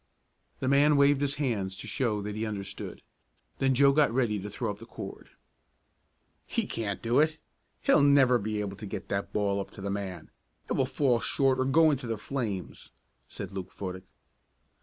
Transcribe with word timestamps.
The 0.61 0.67
man 0.67 0.97
waved 0.97 1.21
his 1.21 1.35
hands 1.35 1.77
to 1.77 1.85
show 1.85 2.23
that 2.23 2.33
he 2.35 2.43
understood. 2.43 3.03
Then 3.59 3.75
Joe 3.75 3.91
got 3.91 4.11
ready 4.11 4.39
to 4.39 4.49
throw 4.49 4.71
up 4.71 4.79
the 4.79 4.87
cord. 4.87 5.29
"He 6.47 6.65
can't 6.65 7.03
do 7.03 7.19
it! 7.19 7.37
He'll 7.81 8.01
never 8.01 8.39
be 8.39 8.61
able 8.61 8.77
to 8.77 8.87
get 8.87 9.09
that 9.09 9.31
ball 9.31 9.59
up 9.59 9.69
to 9.77 9.81
the 9.81 9.91
man. 9.91 10.31
It 10.67 10.73
will 10.73 10.87
fall 10.87 11.19
short 11.19 11.59
or 11.59 11.65
go 11.65 11.91
into 11.91 12.07
the 12.07 12.17
flames," 12.17 12.89
said 13.27 13.53
Luke 13.53 13.71
Fodick. 13.71 14.05